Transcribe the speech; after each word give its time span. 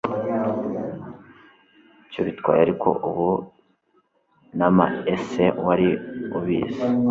cyo 2.11 2.21
bitwaye 2.27 2.59
Ariko 2.65 2.89
ubu 3.07 3.27
namaESE 4.57 5.43
WARI 5.65 5.89
UBIZI 6.37 6.83